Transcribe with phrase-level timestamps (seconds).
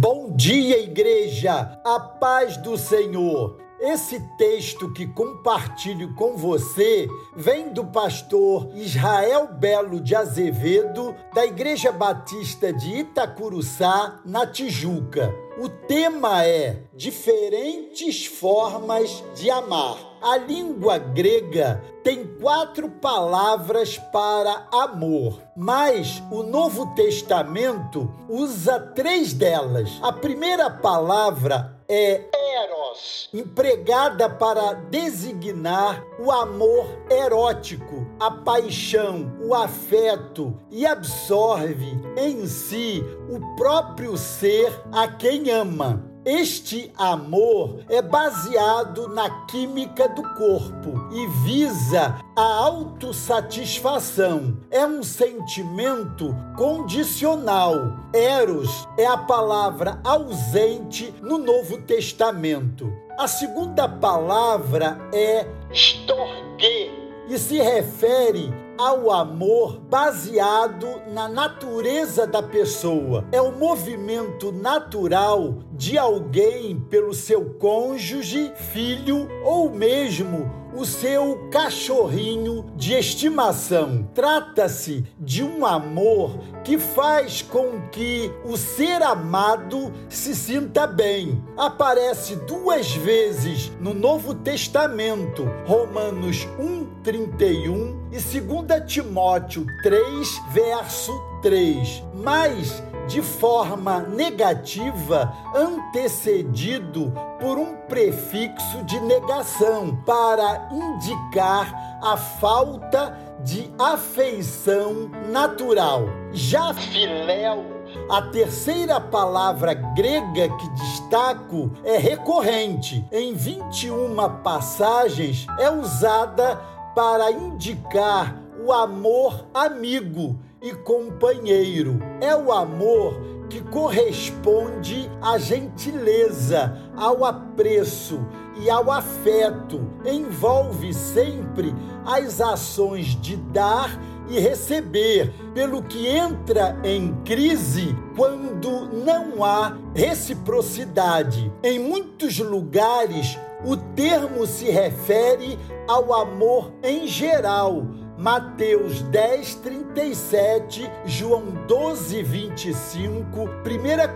[0.00, 1.80] Bom dia, igreja!
[1.84, 3.58] A paz do Senhor!
[3.80, 11.90] Esse texto que compartilho com você vem do pastor Israel Belo de Azevedo, da Igreja
[11.90, 15.34] Batista de Itacuruçá, na Tijuca.
[15.58, 20.07] O tema é Diferentes Formas de Amar.
[20.20, 29.98] A língua grega tem quatro palavras para amor, mas o Novo Testamento usa três delas.
[30.02, 32.24] A primeira palavra é
[32.58, 43.02] eros, empregada para designar o amor erótico, a paixão, o afeto e absorve em si
[43.28, 46.07] o próprio ser a quem ama.
[46.30, 54.58] Este amor é baseado na química do corpo e visa a autossatisfação.
[54.70, 57.72] É um sentimento condicional.
[58.12, 62.92] Eros é a palavra ausente no Novo Testamento.
[63.18, 66.90] A segunda palavra é storge
[67.26, 73.24] e se refere ao amor baseado na natureza da pessoa.
[73.32, 82.66] É o movimento natural de alguém pelo seu cônjuge, filho ou mesmo o seu cachorrinho
[82.76, 84.08] de estimação.
[84.14, 91.42] Trata-se de um amor que faz com que o ser amado se sinta bem.
[91.56, 101.12] Aparece duas vezes no Novo Testamento, Romanos 1:31 e 2 Timóteo 3, verso
[101.42, 102.02] 3.
[102.14, 113.72] Mas de forma negativa, antecedido por um prefixo de negação para indicar a falta de
[113.78, 116.02] afeição natural.
[116.32, 117.64] Já filéu,
[118.10, 123.02] a terceira palavra grega que destaco é recorrente.
[123.10, 126.56] Em 21 passagens é usada
[126.94, 131.98] para indicar o amor amigo e companheiro.
[132.20, 138.20] É o amor que corresponde à gentileza, ao apreço
[138.60, 139.80] e ao afeto.
[140.04, 141.74] Envolve sempre
[142.04, 143.98] as ações de dar
[144.28, 151.50] e receber, pelo que entra em crise quando não há reciprocidade.
[151.62, 155.58] Em muitos lugares, o termo se refere
[155.88, 157.86] ao amor em geral
[158.18, 163.48] Mateus 10, 37, João 12, 25, 1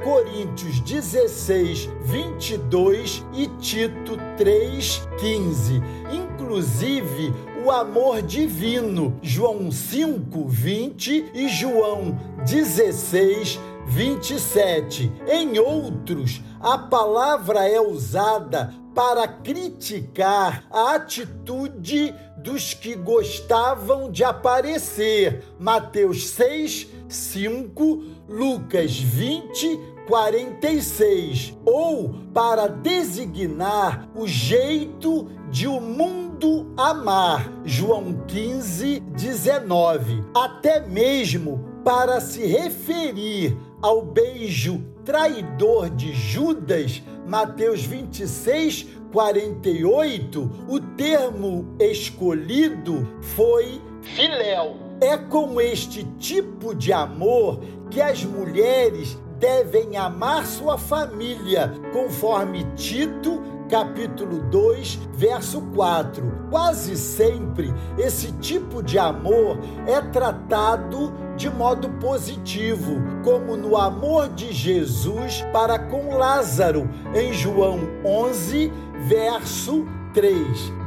[0.03, 5.83] Coríntios 16, 22 e Tito 3, 15.
[6.11, 7.33] Inclusive,
[7.65, 15.13] o amor divino, João 5, 20 e João 16, 27.
[15.29, 25.45] Em outros, a palavra é usada para criticar a atitude dos que gostavam de aparecer.
[25.59, 31.57] Mateus 6, 5, Lucas 20, 46.
[31.65, 37.51] Ou para designar o jeito de o mundo amar.
[37.65, 40.25] João 15, 19.
[40.35, 51.75] Até mesmo para se referir ao beijo traidor de Judas, Mateus 26, 48, o termo
[51.79, 54.77] escolhido foi filéu.
[55.01, 57.61] É com este tipo de amor
[57.91, 63.43] que as mulheres devem amar sua família, conforme Tito
[63.73, 66.49] capítulo 2, verso 4.
[66.51, 74.53] Quase sempre esse tipo de amor é tratado de modo positivo, como no amor de
[74.53, 78.71] Jesus para com Lázaro, em João 11,
[79.09, 80.37] verso 3.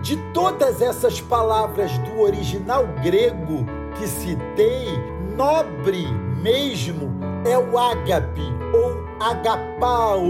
[0.04, 3.66] De todas essas palavras do original grego
[3.98, 4.86] que citei,
[5.36, 6.06] nobre
[6.40, 7.12] mesmo
[7.50, 10.24] é o ágape ou agapao.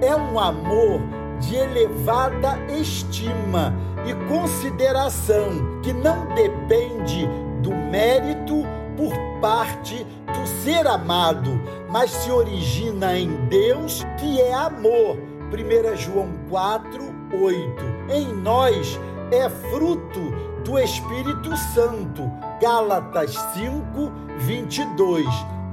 [0.00, 3.74] É um amor de elevada estima
[4.06, 7.28] e consideração que não depende
[7.62, 8.64] do mérito
[8.96, 15.16] por parte do ser amado, mas se origina em Deus, que é amor.
[15.52, 17.02] 1 João 4,
[17.40, 17.84] 8.
[18.12, 18.98] Em nós
[19.30, 20.20] é fruto
[20.64, 22.30] do Espírito Santo.
[22.60, 25.26] Gálatas 5, 22.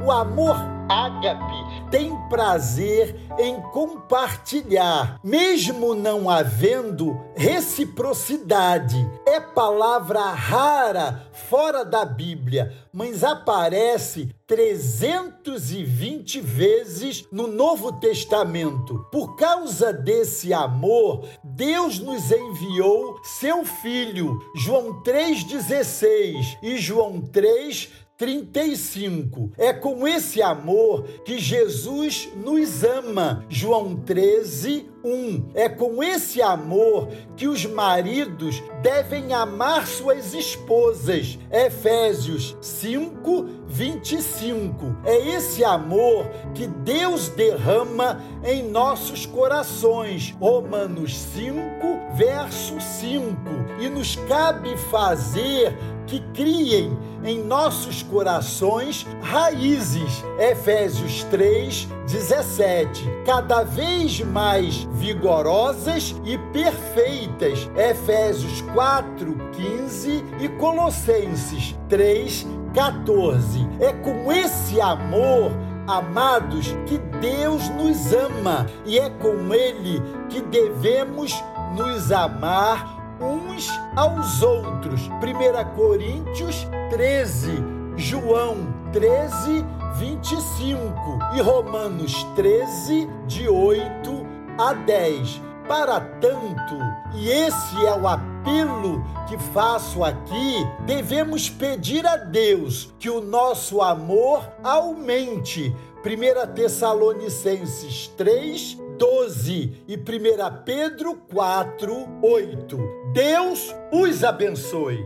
[0.05, 0.55] O amor
[0.89, 8.97] ágape tem prazer em compartilhar, mesmo não havendo reciprocidade.
[9.25, 19.05] É palavra rara fora da Bíblia, mas aparece 320 vezes no Novo Testamento.
[19.11, 29.51] Por causa desse amor, Deus nos enviou seu filho, João 3,16 e João 3, 35.
[29.57, 33.45] É com esse amor que Jesus nos ama.
[33.49, 35.51] João 13, 1.
[35.53, 41.37] É com esse amor que os maridos devem amar suas esposas.
[41.51, 44.97] Efésios 5, 25.
[45.03, 50.33] É esse amor que Deus derrama em nossos corações.
[50.39, 53.35] Romanos 5, verso 5.
[53.79, 60.23] E nos cabe fazer que criem em nossos corações raízes.
[60.39, 63.03] Efésios 3, 17.
[63.25, 67.69] Cada vez mais vigorosas e perfeitas.
[67.75, 73.67] Efésios 4, 15 e Colossenses 3, 14.
[73.79, 75.51] É com esse amor
[75.87, 81.33] amados, que Deus nos ama e é com Ele que devemos
[81.75, 85.07] nos amar uns aos outros.
[85.07, 87.63] 1 Coríntios 13,
[87.95, 89.65] João 13,
[89.97, 94.25] 25 e Romanos 13, de 8
[94.57, 95.41] a 10.
[95.67, 96.77] Para tanto,
[97.15, 103.81] e esse é o apelo que faço aqui, devemos pedir a Deus que o nosso
[103.81, 105.75] amor aumente.
[106.05, 112.77] 1 Tessalonicenses 3, 12 e 1 Pedro 4, 8.
[113.13, 115.05] Deus os abençoe.